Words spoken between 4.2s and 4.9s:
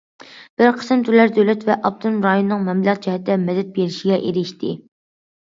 ئېرىشتى.